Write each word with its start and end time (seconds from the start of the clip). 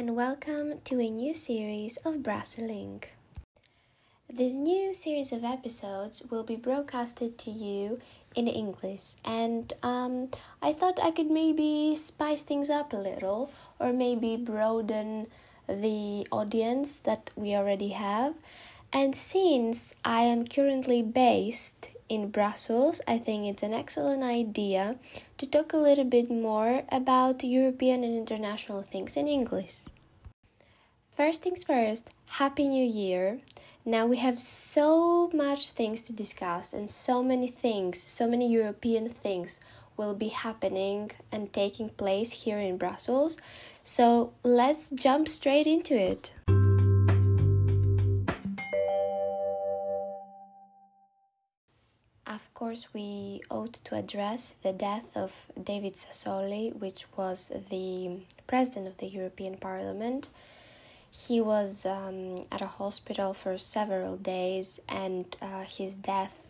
and 0.00 0.16
welcome 0.16 0.80
to 0.82 0.98
a 0.98 1.10
new 1.10 1.34
series 1.34 1.98
of 2.06 2.22
Brasseling. 2.22 3.04
This 4.30 4.54
new 4.54 4.94
series 4.94 5.30
of 5.30 5.44
episodes 5.44 6.22
will 6.30 6.42
be 6.42 6.56
broadcasted 6.56 7.36
to 7.36 7.50
you 7.50 8.00
in 8.34 8.48
English, 8.48 9.16
and 9.26 9.70
um, 9.82 10.30
I 10.62 10.72
thought 10.72 10.98
I 11.02 11.10
could 11.10 11.30
maybe 11.30 11.94
spice 11.96 12.44
things 12.44 12.70
up 12.70 12.94
a 12.94 12.96
little 12.96 13.50
or 13.78 13.92
maybe 13.92 14.38
broaden 14.38 15.26
the 15.68 16.26
audience 16.32 17.00
that 17.00 17.30
we 17.36 17.54
already 17.54 17.90
have. 17.90 18.32
And 18.94 19.14
since 19.14 19.94
I 20.02 20.22
am 20.22 20.46
currently 20.46 21.02
based 21.02 21.90
in 22.08 22.30
Brussels, 22.30 23.00
I 23.06 23.18
think 23.18 23.46
it's 23.46 23.62
an 23.62 23.72
excellent 23.72 24.24
idea 24.24 24.96
to 25.38 25.46
talk 25.46 25.72
a 25.72 25.76
little 25.76 26.04
bit 26.04 26.28
more 26.28 26.82
about 26.90 27.44
European 27.44 28.02
and 28.02 28.16
international 28.16 28.82
things 28.82 29.16
in 29.16 29.28
English. 29.28 29.84
First 31.16 31.42
things 31.42 31.64
first, 31.64 32.08
Happy 32.28 32.68
New 32.68 32.84
Year. 32.84 33.40
Now 33.84 34.06
we 34.06 34.18
have 34.18 34.38
so 34.38 35.28
much 35.34 35.72
things 35.72 36.02
to 36.02 36.12
discuss 36.12 36.72
and 36.72 36.88
so 36.88 37.20
many 37.22 37.48
things, 37.48 38.00
so 38.00 38.28
many 38.28 38.50
European 38.50 39.08
things 39.08 39.58
will 39.96 40.14
be 40.14 40.28
happening 40.28 41.10
and 41.32 41.52
taking 41.52 41.88
place 41.90 42.44
here 42.44 42.58
in 42.58 42.78
Brussels. 42.78 43.38
So 43.82 44.32
let's 44.44 44.90
jump 44.90 45.26
straight 45.28 45.66
into 45.66 45.94
it. 45.94 46.32
Of 52.24 52.54
course, 52.54 52.86
we 52.94 53.40
ought 53.50 53.74
to 53.84 53.96
address 53.96 54.54
the 54.62 54.72
death 54.72 55.16
of 55.16 55.50
David 55.62 55.94
Sassoli, 55.94 56.74
which 56.76 57.06
was 57.16 57.50
the 57.68 58.20
president 58.46 58.86
of 58.86 58.96
the 58.98 59.06
European 59.06 59.56
Parliament. 59.56 60.28
He 61.12 61.40
was 61.40 61.84
um, 61.84 62.44
at 62.52 62.60
a 62.60 62.66
hospital 62.66 63.34
for 63.34 63.58
several 63.58 64.16
days, 64.16 64.78
and 64.88 65.24
uh, 65.42 65.64
his 65.64 65.96
death 65.96 66.48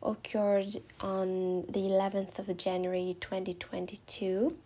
occurred 0.00 0.76
on 1.00 1.62
the 1.62 1.80
11th 1.80 2.38
of 2.38 2.56
January 2.56 3.16
2022. 3.20 4.56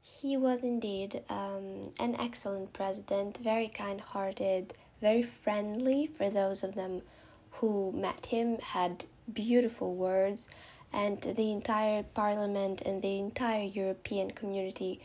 He 0.00 0.36
was 0.36 0.62
indeed 0.62 1.22
um, 1.28 1.90
an 1.98 2.14
excellent 2.20 2.72
president, 2.72 3.38
very 3.38 3.66
kind 3.66 4.00
hearted, 4.00 4.74
very 5.00 5.22
friendly 5.22 6.06
for 6.06 6.30
those 6.30 6.62
of 6.62 6.76
them 6.76 7.02
who 7.50 7.90
met 7.92 8.26
him, 8.26 8.58
had 8.60 9.04
beautiful 9.32 9.94
words, 9.96 10.48
and 10.92 11.20
the 11.20 11.50
entire 11.50 12.04
parliament 12.14 12.80
and 12.82 13.02
the 13.02 13.18
entire 13.18 13.64
European 13.64 14.30
community 14.30 15.00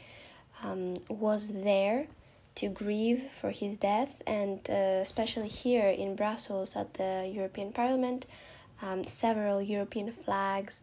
um, 0.64 0.96
was 1.10 1.48
there 1.48 2.08
to 2.56 2.70
grieve 2.70 3.24
for 3.40 3.52
his 3.52 3.78
death, 3.78 4.22
and 4.26 4.60
uh, 4.70 5.02
especially 5.02 5.48
here 5.50 5.90
in 5.90 6.16
Brussels 6.16 6.76
at 6.76 6.94
the 6.96 7.30
European 7.34 7.72
Parliament, 7.72 8.26
um, 8.82 9.04
several 9.06 9.62
European 9.62 10.12
flags 10.12 10.82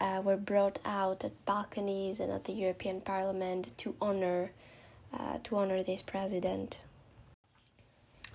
uh, 0.00 0.22
were 0.24 0.36
brought 0.36 0.78
out 0.84 1.24
at 1.24 1.44
balconies 1.44 2.20
and 2.20 2.30
at 2.30 2.44
the 2.44 2.52
European 2.52 3.00
Parliament 3.00 3.72
to 3.78 3.94
honor 4.00 4.52
uh, 5.12 5.38
to 5.42 5.56
honor 5.56 5.82
this 5.82 6.02
president. 6.02 6.80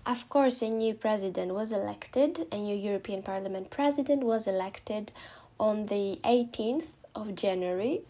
Of 0.05 0.27
course, 0.27 0.61
a 0.61 0.69
new 0.69 0.95
president 0.95 1.53
was 1.53 1.71
elected, 1.71 2.47
a 2.51 2.57
new 2.57 2.75
European 2.75 3.21
Parliament 3.21 3.69
president 3.69 4.23
was 4.23 4.47
elected 4.47 5.11
on 5.59 5.85
the 5.85 6.19
18th 6.25 6.97
of 7.15 7.35
January, 7.35 8.01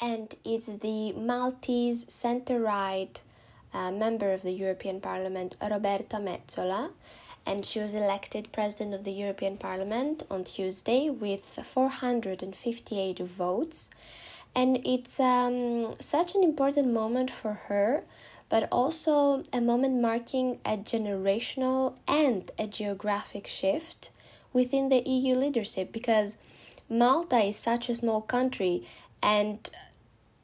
and 0.00 0.34
it's 0.44 0.66
the 0.66 1.12
Maltese 1.12 2.12
center 2.12 2.60
right 2.60 3.20
uh, 3.72 3.90
member 3.90 4.32
of 4.32 4.42
the 4.42 4.52
European 4.52 5.00
Parliament, 5.00 5.56
Roberta 5.60 6.16
Metsola, 6.16 6.90
and 7.44 7.64
she 7.64 7.78
was 7.78 7.94
elected 7.94 8.52
president 8.52 8.94
of 8.94 9.04
the 9.04 9.12
European 9.12 9.56
Parliament 9.56 10.22
on 10.30 10.44
Tuesday 10.44 11.10
with 11.10 11.44
458 11.44 13.18
votes. 13.20 13.90
And 14.54 14.80
it's 14.86 15.20
um, 15.20 15.94
such 16.00 16.34
an 16.34 16.42
important 16.42 16.92
moment 16.92 17.30
for 17.30 17.52
her 17.68 18.04
but 18.48 18.68
also 18.70 19.42
a 19.52 19.60
moment 19.60 20.00
marking 20.00 20.58
a 20.64 20.76
generational 20.76 21.96
and 22.06 22.50
a 22.58 22.66
geographic 22.66 23.46
shift 23.46 24.10
within 24.52 24.88
the 24.88 25.02
EU 25.08 25.34
leadership 25.34 25.92
because 25.92 26.36
Malta 26.88 27.38
is 27.38 27.56
such 27.56 27.88
a 27.88 27.94
small 27.96 28.20
country 28.20 28.84
and 29.22 29.70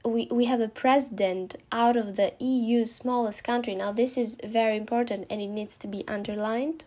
we, 0.05 0.29
we 0.31 0.47
have 0.47 0.61
a 0.61 0.69
president 0.69 1.57
out 1.71 1.97
of 1.97 2.17
the 2.17 2.33
EU's 2.41 2.95
smallest 2.95 3.45
country. 3.45 3.75
Now, 3.75 3.93
this 3.93 4.17
is 4.17 4.37
very 4.45 4.77
important 4.77 5.27
and 5.31 5.41
it 5.41 5.49
needs 5.49 5.79
to 5.79 5.87
be 5.87 6.05
underlined. 6.09 6.85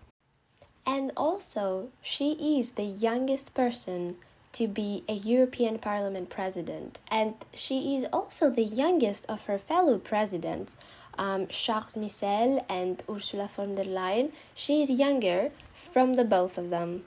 And 0.86 1.12
also, 1.18 1.90
she 2.02 2.60
is 2.60 2.72
the 2.72 2.84
youngest 2.84 3.54
person 3.54 4.18
to 4.56 4.68
be 4.70 5.04
a 5.10 5.14
European 5.14 5.78
Parliament 5.78 6.30
president, 6.30 6.98
and 7.12 7.34
she 7.54 7.98
is 7.98 8.06
also 8.14 8.50
the 8.50 8.64
youngest 8.64 9.26
of 9.28 9.48
her 9.48 9.58
fellow 9.58 9.98
presidents, 9.98 10.78
um, 11.18 11.46
Charles 11.48 11.98
Michel 11.98 12.66
and 12.70 13.04
Ursula 13.10 13.50
von 13.54 13.74
der 13.74 13.84
Leyen. 13.84 14.32
She 14.54 14.82
is 14.82 14.90
younger 14.90 15.52
from 15.74 16.14
the 16.14 16.24
both 16.24 16.58
of 16.58 16.70
them. 16.70 17.04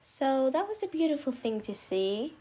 So 0.00 0.48
that 0.48 0.66
was 0.66 0.82
a 0.82 0.86
beautiful 0.86 1.34
thing 1.34 1.60
to 1.60 1.74
see, 1.74 2.32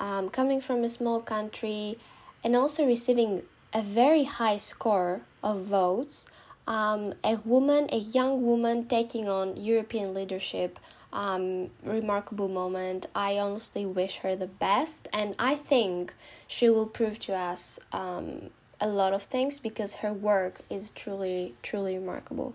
um, 0.00 0.28
coming 0.28 0.60
from 0.60 0.84
a 0.84 0.88
small 0.88 1.20
country 1.20 1.98
and 2.42 2.56
also 2.56 2.86
receiving 2.86 3.42
a 3.72 3.82
very 3.82 4.24
high 4.24 4.58
score 4.58 5.22
of 5.42 5.62
votes. 5.62 6.26
Um, 6.66 7.14
a 7.22 7.36
woman, 7.44 7.88
a 7.92 7.98
young 7.98 8.42
woman 8.42 8.86
taking 8.86 9.28
on 9.28 9.56
European 9.56 10.14
leadership 10.14 10.78
um, 11.14 11.70
remarkable 11.82 12.48
moment. 12.48 13.06
I 13.14 13.38
honestly 13.38 13.86
wish 13.86 14.18
her 14.18 14.36
the 14.36 14.48
best, 14.48 15.08
and 15.12 15.34
I 15.38 15.54
think 15.54 16.12
she 16.46 16.68
will 16.68 16.86
prove 16.86 17.18
to 17.20 17.34
us 17.34 17.78
um, 17.92 18.50
a 18.80 18.88
lot 18.88 19.12
of 19.12 19.22
things 19.22 19.60
because 19.60 19.94
her 19.96 20.12
work 20.12 20.60
is 20.68 20.90
truly, 20.90 21.54
truly 21.62 21.96
remarkable. 21.96 22.54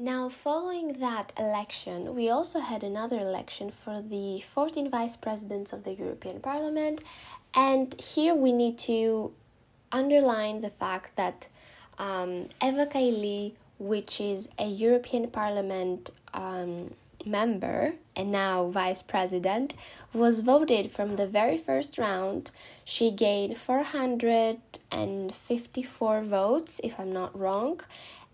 Now, 0.00 0.28
following 0.28 1.00
that 1.00 1.32
election, 1.36 2.14
we 2.14 2.30
also 2.30 2.60
had 2.60 2.84
another 2.84 3.18
election 3.18 3.72
for 3.72 4.00
the 4.00 4.38
14 4.38 4.88
vice 4.88 5.16
presidents 5.16 5.72
of 5.72 5.82
the 5.82 5.92
European 5.92 6.38
Parliament, 6.38 7.02
and 7.52 8.00
here 8.00 8.32
we 8.32 8.52
need 8.52 8.78
to 8.78 9.32
underline 9.90 10.60
the 10.60 10.70
fact 10.70 11.16
that 11.16 11.48
um, 11.98 12.48
Eva 12.62 12.86
Kaili, 12.86 13.54
which 13.80 14.20
is 14.20 14.48
a 14.56 14.68
European 14.68 15.32
Parliament 15.32 16.10
um, 16.32 16.94
member 17.26 17.94
and 18.14 18.30
now 18.30 18.68
vice 18.68 19.02
president, 19.02 19.74
was 20.12 20.42
voted 20.42 20.92
from 20.92 21.16
the 21.16 21.26
very 21.26 21.56
first 21.56 21.98
round. 21.98 22.52
She 22.84 23.10
gained 23.10 23.58
454 23.58 26.22
votes, 26.22 26.80
if 26.84 27.00
I'm 27.00 27.12
not 27.12 27.36
wrong, 27.36 27.80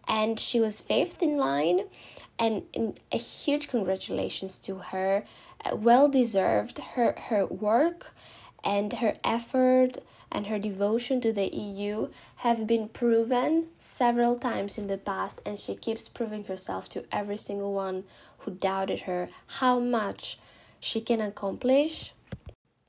and 0.09 0.39
she 0.39 0.61
was 0.61 0.81
fifth 0.81 1.23
in 1.23 1.37
line. 1.37 1.85
And, 2.39 2.65
and 2.75 2.99
a 3.13 3.17
huge 3.17 3.69
congratulations 3.69 4.59
to 4.61 4.77
her. 4.77 5.25
Uh, 5.65 5.77
well 5.77 6.09
deserved. 6.09 6.79
Her 6.79 7.15
her 7.29 7.47
work 7.47 8.13
and 8.65 8.93
her 8.95 9.15
effort 9.23 9.99
and 10.33 10.49
her 10.49 10.59
devotion 10.59 11.21
to 11.21 11.33
the 11.33 11.55
EU 11.55 12.09
have 12.37 12.67
been 12.67 12.89
proven 12.89 13.69
several 13.79 14.37
times 14.37 14.77
in 14.77 14.89
the 14.89 14.99
past, 14.99 15.41
and 15.47 15.59
she 15.59 15.77
keeps 15.77 16.09
proving 16.09 16.45
herself 16.45 16.89
to 16.89 17.05
every 17.13 17.37
single 17.37 17.73
one 17.73 18.03
who 18.39 18.51
doubted 18.51 19.03
her 19.03 19.29
how 19.47 19.79
much 19.79 20.39
she 20.81 21.01
can 21.01 21.21
accomplish. 21.21 22.13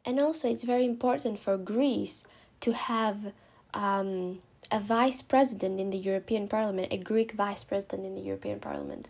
And 0.04 0.19
also, 0.19 0.50
it's 0.50 0.63
very 0.63 0.86
important 0.86 1.38
for 1.38 1.57
Greece 1.57 2.25
to 2.62 2.74
have 2.74 3.31
um, 3.75 4.39
a 4.72 4.80
vice 4.80 5.22
president 5.22 5.80
in 5.80 5.92
the 5.92 5.98
European 5.98 6.48
Parliament, 6.48 6.88
a 6.92 6.98
Greek 6.98 7.33
vice 7.33 7.63
president 7.63 8.06
in 8.06 8.16
the 8.16 8.22
European 8.22 8.60
Parliament. 8.60 9.07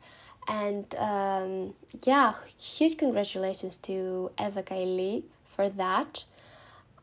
And 0.48 0.94
um, 0.98 1.74
yeah, 2.04 2.34
huge 2.60 2.98
congratulations 2.98 3.78
to 3.78 4.32
Eva 4.40 4.64
Kaili 4.64 5.24
for 5.46 5.70
that. 5.70 6.26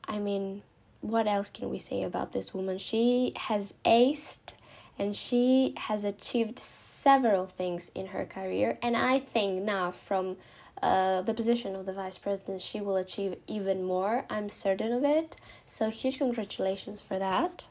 I 0.06 0.18
mean, 0.18 0.62
what 1.00 1.26
else 1.26 1.50
can 1.50 1.70
we 1.70 1.78
say 1.78 2.02
about 2.02 2.32
this 2.32 2.54
woman? 2.54 2.78
She 2.78 3.32
has 3.36 3.74
aced 3.84 4.52
and 4.98 5.16
she 5.16 5.74
has 5.76 6.04
achieved 6.04 6.58
several 6.58 7.46
things 7.46 7.90
in 7.94 8.08
her 8.08 8.24
career. 8.24 8.78
And 8.82 8.96
I 8.96 9.18
think 9.18 9.62
now, 9.62 9.90
from 9.90 10.36
uh, 10.82 11.22
the 11.22 11.34
position 11.34 11.76
of 11.76 11.86
the 11.86 11.92
vice 11.92 12.18
president, 12.18 12.60
she 12.60 12.80
will 12.80 12.96
achieve 12.96 13.36
even 13.46 13.82
more. 13.84 14.24
I'm 14.28 14.48
certain 14.48 14.92
of 14.92 15.04
it. 15.04 15.36
So, 15.64 15.90
huge 15.90 16.18
congratulations 16.18 17.00
for 17.00 17.18
that. 17.18 17.66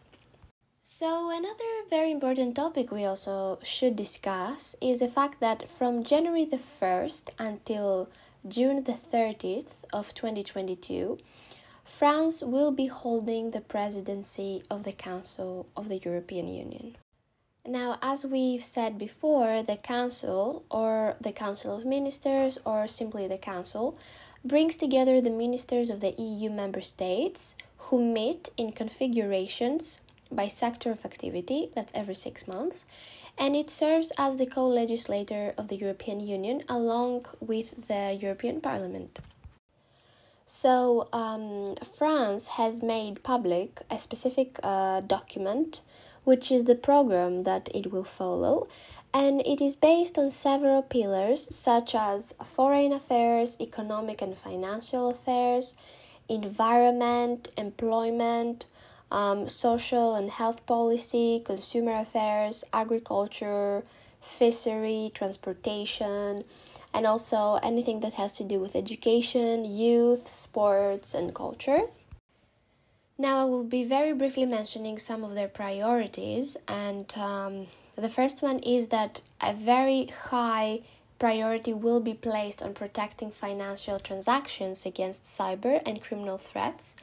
So, 0.83 1.29
another 1.29 1.87
very 1.89 2.11
important 2.11 2.55
topic 2.55 2.91
we 2.91 3.05
also 3.05 3.59
should 3.63 3.95
discuss 3.95 4.75
is 4.81 4.99
the 4.99 5.07
fact 5.07 5.39
that 5.41 5.67
from 5.67 6.03
January 6.03 6.45
the 6.45 6.59
1st 6.59 7.29
until 7.37 8.09
June 8.47 8.83
the 8.83 8.93
30th 8.93 9.73
of 9.93 10.13
2022, 10.13 11.17
France 11.83 12.41
will 12.41 12.71
be 12.71 12.87
holding 12.87 13.51
the 13.51 13.61
presidency 13.61 14.63
of 14.69 14.83
the 14.83 14.93
Council 14.93 15.67
of 15.75 15.89
the 15.89 15.97
European 15.97 16.47
Union. 16.47 16.95
Now, 17.65 17.99
as 18.01 18.25
we've 18.25 18.63
said 18.63 18.97
before, 18.97 19.61
the 19.61 19.77
Council, 19.77 20.65
or 20.71 21.15
the 21.21 21.31
Council 21.31 21.77
of 21.77 21.85
Ministers, 21.85 22.57
or 22.65 22.87
simply 22.87 23.27
the 23.27 23.37
Council, 23.37 23.97
brings 24.43 24.75
together 24.75 25.21
the 25.21 25.29
ministers 25.29 25.91
of 25.91 26.01
the 26.01 26.15
EU 26.17 26.49
member 26.49 26.81
states 26.81 27.55
who 27.77 28.03
meet 28.03 28.49
in 28.57 28.71
configurations 28.71 29.99
by 30.31 30.47
sector 30.47 30.91
of 30.91 31.05
activity, 31.05 31.69
that's 31.75 31.91
every 31.93 32.15
six 32.15 32.47
months, 32.47 32.85
and 33.37 33.55
it 33.55 33.69
serves 33.69 34.11
as 34.17 34.37
the 34.37 34.47
co 34.47 34.67
legislator 34.67 35.53
of 35.55 35.67
the 35.67 35.75
European 35.75 36.19
Union 36.19 36.63
along 36.67 37.25
with 37.39 37.87
the 37.87 38.17
European 38.19 38.59
Parliament. 38.59 39.19
So, 40.47 41.07
um, 41.13 41.75
France 41.97 42.47
has 42.47 42.81
made 42.81 43.23
public 43.23 43.81
a 43.89 43.99
specific 43.99 44.59
uh, 44.63 45.01
document 45.01 45.81
which 46.23 46.51
is 46.51 46.65
the 46.65 46.75
program 46.75 47.43
that 47.43 47.69
it 47.73 47.91
will 47.91 48.03
follow, 48.03 48.67
and 49.13 49.41
it 49.45 49.61
is 49.61 49.75
based 49.75 50.17
on 50.17 50.31
several 50.31 50.81
pillars 50.81 51.53
such 51.53 51.93
as 51.93 52.33
foreign 52.43 52.93
affairs, 52.93 53.57
economic 53.59 54.21
and 54.21 54.37
financial 54.37 55.09
affairs, 55.09 55.73
environment, 56.29 57.49
employment, 57.57 58.65
um, 59.11 59.47
social 59.47 60.15
and 60.15 60.29
health 60.29 60.65
policy, 60.65 61.41
consumer 61.43 61.99
affairs, 61.99 62.63
agriculture, 62.71 63.83
fishery, 64.21 65.11
transportation, 65.13 66.43
and 66.93 67.05
also 67.05 67.59
anything 67.63 67.99
that 68.01 68.13
has 68.13 68.37
to 68.37 68.43
do 68.43 68.59
with 68.59 68.75
education, 68.75 69.65
youth, 69.65 70.29
sports, 70.29 71.13
and 71.13 71.33
culture. 71.35 71.81
Now, 73.21 73.43
I 73.43 73.45
will 73.45 73.63
be 73.63 73.83
very 73.83 74.13
briefly 74.13 74.47
mentioning 74.47 74.97
some 74.97 75.23
of 75.23 75.35
their 75.35 75.47
priorities, 75.47 76.57
and 76.67 77.05
um, 77.15 77.67
the 77.95 78.09
first 78.09 78.41
one 78.41 78.57
is 78.57 78.87
that 78.87 79.21
a 79.39 79.53
very 79.53 80.07
high 80.07 80.81
priority 81.19 81.71
will 81.71 81.99
be 81.99 82.15
placed 82.15 82.63
on 82.63 82.73
protecting 82.73 83.29
financial 83.29 83.99
transactions 83.99 84.87
against 84.87 85.25
cyber 85.25 85.83
and 85.85 86.01
criminal 86.01 86.39
threats. 86.39 86.95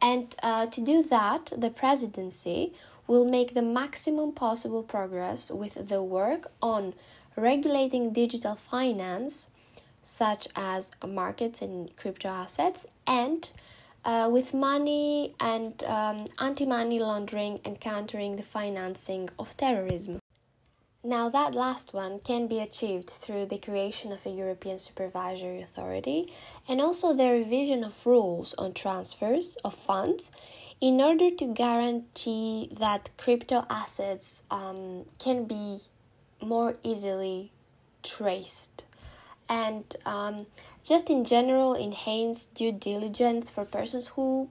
And 0.00 0.32
uh, 0.44 0.66
to 0.66 0.80
do 0.80 1.02
that, 1.02 1.50
the 1.56 1.70
presidency 1.70 2.72
will 3.08 3.24
make 3.24 3.54
the 3.54 3.62
maximum 3.62 4.30
possible 4.30 4.84
progress 4.84 5.50
with 5.50 5.88
the 5.88 6.04
work 6.04 6.52
on 6.62 6.94
regulating 7.34 8.12
digital 8.12 8.54
finance, 8.54 9.48
such 10.04 10.46
as 10.54 10.92
markets 11.04 11.60
and 11.62 11.96
crypto 11.96 12.28
assets, 12.28 12.86
and 13.08 13.50
uh, 14.04 14.28
with 14.32 14.54
money 14.54 15.34
and 15.40 15.82
um, 15.84 16.24
anti 16.38 16.66
money 16.66 16.98
laundering 16.98 17.60
and 17.64 17.80
countering 17.80 18.36
the 18.36 18.42
financing 18.42 19.28
of 19.38 19.56
terrorism. 19.56 20.20
Now, 21.04 21.28
that 21.28 21.54
last 21.54 21.94
one 21.94 22.18
can 22.18 22.48
be 22.48 22.58
achieved 22.58 23.08
through 23.08 23.46
the 23.46 23.58
creation 23.58 24.10
of 24.10 24.26
a 24.26 24.30
European 24.30 24.78
Supervisory 24.78 25.62
Authority 25.62 26.32
and 26.66 26.80
also 26.80 27.14
the 27.14 27.30
revision 27.30 27.84
of 27.84 28.04
rules 28.04 28.52
on 28.58 28.74
transfers 28.74 29.56
of 29.64 29.74
funds 29.74 30.32
in 30.80 31.00
order 31.00 31.30
to 31.30 31.46
guarantee 31.46 32.68
that 32.78 33.10
crypto 33.16 33.64
assets 33.70 34.42
um, 34.50 35.04
can 35.18 35.44
be 35.44 35.80
more 36.40 36.76
easily 36.82 37.52
traced 38.02 38.84
and 39.48 39.96
um, 40.04 40.46
just 40.84 41.10
in 41.10 41.24
general 41.24 41.74
enhance 41.74 42.46
due 42.46 42.72
diligence 42.72 43.50
for 43.50 43.64
persons 43.64 44.08
who 44.08 44.48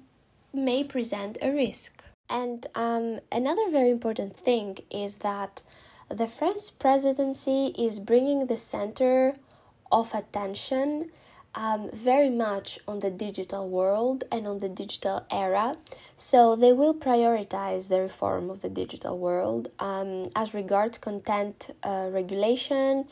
may 0.54 0.84
present 0.84 1.38
a 1.42 1.52
risk. 1.52 2.04
And 2.30 2.66
um, 2.76 3.20
another 3.32 3.70
very 3.70 3.90
important 3.90 4.36
thing 4.36 4.80
is 4.90 5.16
that 5.16 5.64
the 6.10 6.28
French 6.28 6.78
presidency 6.80 7.74
is 7.78 8.00
bringing 8.00 8.48
the 8.48 8.58
center 8.58 9.36
of 9.92 10.14
attention 10.14 11.12
um, 11.56 11.90
very 11.92 12.30
much 12.30 12.80
on 12.88 13.00
the 13.00 13.10
digital 13.10 13.68
world 13.68 14.24
and 14.32 14.48
on 14.48 14.60
the 14.60 14.70
digital 14.70 15.26
era. 15.32 15.78
So 16.16 16.56
they 16.56 16.72
will 16.72 16.94
prioritize 16.94 17.90
the 17.90 18.02
reform 18.02 18.50
of 18.50 18.62
the 18.62 18.70
digital 18.70 19.18
world 19.18 19.70
um, 19.80 20.28
as 20.36 20.54
regards 20.54 20.98
content 21.00 21.72
uh, 21.84 22.10
regulation, 22.12 23.06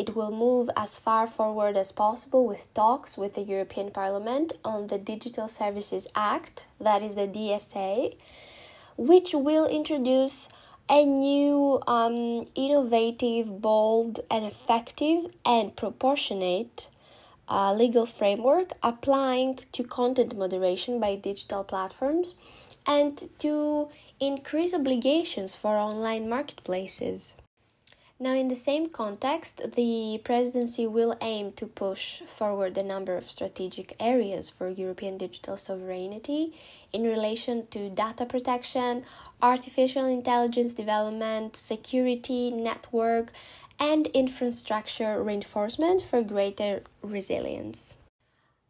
it 0.00 0.16
will 0.16 0.30
move 0.30 0.70
as 0.76 0.98
far 0.98 1.26
forward 1.26 1.76
as 1.76 1.92
possible 1.92 2.46
with 2.46 2.72
talks 2.72 3.18
with 3.18 3.34
the 3.34 3.42
European 3.42 3.90
Parliament 3.90 4.54
on 4.64 4.86
the 4.86 4.96
Digital 4.96 5.46
Services 5.46 6.06
Act, 6.14 6.66
that 6.80 7.02
is 7.02 7.14
the 7.16 7.28
DSA, 7.28 8.16
which 8.96 9.34
will 9.34 9.66
introduce 9.66 10.48
a 10.88 11.04
new, 11.04 11.80
um, 11.86 12.46
innovative, 12.54 13.60
bold, 13.60 14.20
and 14.30 14.44
effective 14.46 15.26
and 15.44 15.76
proportionate 15.76 16.88
uh, 17.48 17.74
legal 17.74 18.06
framework 18.06 18.72
applying 18.82 19.58
to 19.72 19.84
content 19.84 20.36
moderation 20.36 20.98
by 20.98 21.14
digital 21.14 21.62
platforms 21.62 22.36
and 22.86 23.28
to 23.38 23.88
increase 24.18 24.72
obligations 24.72 25.54
for 25.54 25.76
online 25.76 26.28
marketplaces. 26.28 27.34
Now, 28.22 28.34
in 28.34 28.48
the 28.48 28.56
same 28.56 28.90
context, 28.90 29.62
the 29.76 30.20
presidency 30.22 30.86
will 30.86 31.16
aim 31.22 31.52
to 31.52 31.66
push 31.66 32.20
forward 32.20 32.76
a 32.76 32.82
number 32.82 33.16
of 33.16 33.30
strategic 33.30 33.96
areas 33.98 34.50
for 34.50 34.68
European 34.68 35.16
digital 35.16 35.56
sovereignty 35.56 36.52
in 36.92 37.04
relation 37.04 37.66
to 37.68 37.88
data 37.88 38.26
protection, 38.26 39.06
artificial 39.40 40.04
intelligence 40.04 40.74
development, 40.74 41.56
security, 41.56 42.50
network, 42.50 43.32
and 43.78 44.08
infrastructure 44.08 45.22
reinforcement 45.22 46.02
for 46.02 46.22
greater 46.22 46.82
resilience. 47.02 47.96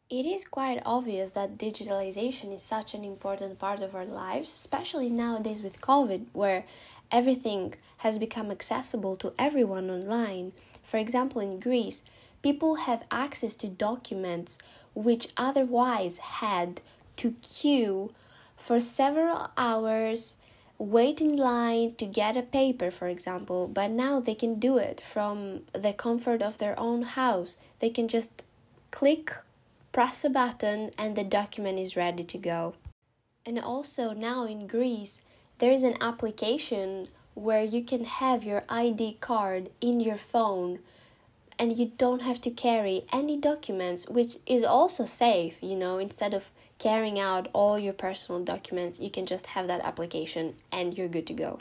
It 0.09 0.27
is 0.27 0.45
quite 0.45 0.81
obvious 0.87 1.33
that 1.33 1.59
digitalization 1.59 2.53
is 2.53 2.63
such 2.63 2.95
an 2.95 3.05
important 3.05 3.59
part 3.59 3.81
of 3.81 3.97
our 3.97 4.05
lives, 4.05 4.53
especially 4.53 5.09
nowadays 5.09 5.61
with 5.61 5.81
COVID, 5.81 6.27
where 6.33 6.65
everything 7.11 7.75
has 7.99 8.19
become 8.19 8.51
accessible 8.51 9.17
to 9.17 9.33
everyone 9.39 9.91
online. 9.91 10.53
For 10.83 10.97
example, 10.97 11.41
in 11.41 11.61
Greece, 11.61 12.03
people 12.43 12.77
have 12.77 13.05
access 13.11 13.55
to 13.57 13.69
documents 13.69 14.59
which 14.95 15.29
otherwise 15.37 16.19
had 16.19 16.81
to 17.17 17.33
queue 17.43 18.13
for 18.57 18.81
several 18.81 19.51
hours, 19.57 20.37
wait 20.79 21.21
in 21.21 21.37
line 21.37 21.95
to 21.97 22.07
get 22.07 22.37
a 22.37 22.43
paper, 22.43 22.91
for 22.91 23.09
example, 23.09 23.69
but 23.69 23.91
now 23.91 24.21
they 24.21 24.35
can 24.35 24.59
do 24.59 24.79
it 24.79 25.01
from 25.01 25.63
the 25.73 25.93
comfort 25.93 26.43
of 26.43 26.59
their 26.59 26.79
own 26.79 27.03
house. 27.03 27.57
They 27.79 27.91
can 27.91 28.09
just 28.09 28.43
click, 28.91 29.33
press 29.93 30.25
a 30.25 30.31
button, 30.31 30.91
and 30.99 31.17
the 31.17 31.25
document 31.25 31.79
is 31.79 31.97
ready 31.97 32.25
to 32.25 32.39
go. 32.39 32.75
And 33.47 33.59
also, 33.59 34.13
now 34.13 34.45
in 34.45 34.67
Greece, 34.67 35.21
there 35.61 35.71
is 35.71 35.83
an 35.83 35.97
application 36.01 37.07
where 37.35 37.63
you 37.63 37.83
can 37.83 38.05
have 38.05 38.43
your 38.43 38.65
ID 38.69 39.19
card 39.21 39.71
in 39.81 40.01
your 40.01 40.17
phone 40.17 40.81
and 41.59 41.77
you 41.77 41.93
don't 41.99 42.23
have 42.23 42.41
to 42.41 42.51
carry 42.51 43.05
any 43.13 43.37
documents, 43.37 44.09
which 44.09 44.39
is 44.47 44.65
also 44.65 45.05
safe, 45.05 45.63
you 45.63 45.77
know, 45.77 45.99
instead 45.99 46.33
of 46.33 46.51
carrying 46.79 47.21
out 47.21 47.49
all 47.53 47.79
your 47.79 47.93
personal 47.93 48.43
documents, 48.43 48.99
you 48.99 49.11
can 49.11 49.27
just 49.27 49.49
have 49.49 49.67
that 49.69 49.83
application 49.83 50.55
and 50.73 50.97
you're 50.97 51.09
good 51.09 51.27
to 51.27 51.35
go. 51.35 51.61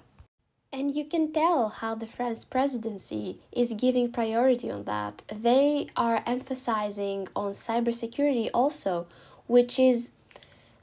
And 0.72 0.96
you 0.96 1.04
can 1.04 1.34
tell 1.34 1.68
how 1.68 1.96
the 1.96 2.08
French 2.08 2.50
presidency 2.50 3.40
is 3.52 3.74
giving 3.74 4.12
priority 4.12 4.72
on 4.72 4.86
that. 4.86 5.24
They 5.28 5.88
are 5.98 6.24
emphasizing 6.26 7.28
on 7.36 7.52
cybersecurity 7.52 8.50
also, 8.54 9.08
which 9.48 9.78
is 9.78 10.12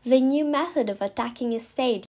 the 0.05 0.21
new 0.21 0.45
method 0.45 0.91
of 0.91 1.01
attacking 1.01 1.55
a 1.55 1.61
state. 1.61 2.06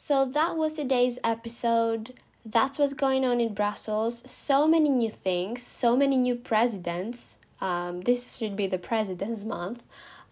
So 0.00 0.24
that 0.26 0.56
was 0.56 0.74
today's 0.74 1.18
episode. 1.24 2.14
That's 2.46 2.78
what's 2.78 2.92
going 2.92 3.24
on 3.24 3.40
in 3.40 3.52
Brussels. 3.52 4.22
So 4.30 4.68
many 4.68 4.90
new 4.90 5.10
things, 5.10 5.60
so 5.60 5.96
many 5.96 6.16
new 6.16 6.36
presidents. 6.36 7.36
Um, 7.60 8.02
this 8.02 8.36
should 8.36 8.54
be 8.54 8.68
the 8.68 8.78
President's 8.78 9.44
Month. 9.44 9.82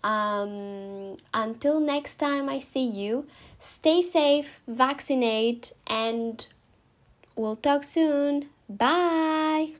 Um, 0.04 1.16
until 1.34 1.80
next 1.80 2.14
time 2.14 2.48
I 2.48 2.60
see 2.60 2.86
you, 2.86 3.26
stay 3.58 4.02
safe, 4.02 4.62
vaccinate, 4.68 5.72
and 5.88 6.46
we'll 7.34 7.56
talk 7.56 7.82
soon. 7.82 8.50
Bye. 8.68 9.72